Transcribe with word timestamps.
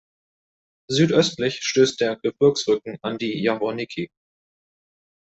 Südöstlich 0.89 1.61
stößt 1.61 2.01
der 2.01 2.15
Gebirgsrücken 2.15 2.97
an 3.03 3.19
die 3.19 3.39
Javorníky. 3.47 4.09